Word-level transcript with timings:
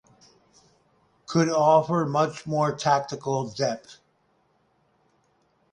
Could 1.27 1.47
offer 1.49 2.07
much 2.07 2.47
more 2.47 2.75
tactical 2.75 3.47
depth. 3.51 3.97